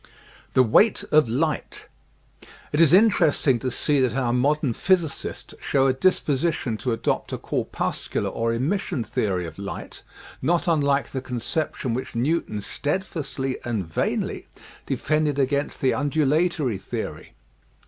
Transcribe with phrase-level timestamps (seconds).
[0.55, 1.87] THE WEIGHT OF LIGHT
[2.71, 7.37] It is interesting to see that our modem physicists show a disposition to adopt a
[7.37, 10.01] corpuscular or emission theory of light
[10.41, 14.47] not unlike the conception which Newton steadfastly and vainly
[14.87, 17.35] defended against the undula tory theory.